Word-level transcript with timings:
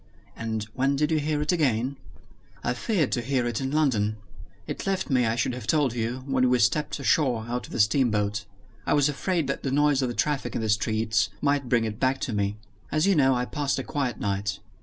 "And 0.35 0.63
when 0.73 0.95
did 0.95 1.11
you 1.11 1.19
hear 1.19 1.43
it 1.43 1.51
again?" 1.51 1.95
"I 2.63 2.73
feared 2.73 3.11
to 3.11 3.21
hear 3.21 3.45
it 3.45 3.61
in 3.61 3.69
London. 3.69 4.17
It 4.65 4.87
left 4.87 5.11
me, 5.11 5.27
I 5.27 5.35
should 5.35 5.53
have 5.53 5.67
told 5.67 5.93
you, 5.93 6.23
when 6.25 6.49
we 6.49 6.57
stepped 6.57 6.99
ashore 6.99 7.45
out 7.47 7.67
of 7.67 7.71
the 7.71 7.79
steamboat. 7.79 8.45
I 8.87 8.95
was 8.95 9.09
afraid 9.09 9.45
that 9.45 9.61
the 9.61 9.69
noise 9.69 10.01
of 10.01 10.07
the 10.09 10.15
traffic 10.15 10.55
in 10.55 10.61
the 10.61 10.69
streets 10.69 11.29
might 11.39 11.69
bring 11.69 11.85
it 11.85 11.99
back 11.99 12.19
to 12.21 12.33
me. 12.33 12.57
As 12.91 13.05
you 13.05 13.13
know, 13.13 13.35
I 13.35 13.45
passed 13.45 13.77
a 13.77 13.83
quiet 13.83 14.19
night. 14.19 14.57